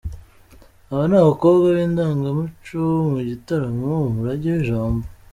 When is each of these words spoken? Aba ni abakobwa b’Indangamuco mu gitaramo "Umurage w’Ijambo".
Aba 0.91 1.03
ni 1.09 1.15
abakobwa 1.21 1.65
b’Indangamuco 1.75 2.79
mu 3.11 3.19
gitaramo 3.29 3.89
"Umurage 4.09 4.47
w’Ijambo". 4.53 5.05